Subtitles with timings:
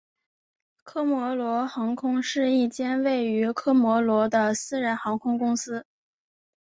[0.83, 5.85] 科摩罗航空是一间位于科摩罗的私人航空公司。